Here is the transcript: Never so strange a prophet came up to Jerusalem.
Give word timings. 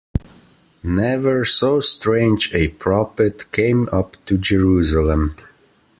Never 0.81 1.45
so 1.45 1.79
strange 1.79 2.55
a 2.55 2.69
prophet 2.69 3.51
came 3.51 3.87
up 3.91 4.17
to 4.25 4.35
Jerusalem. 4.39 5.35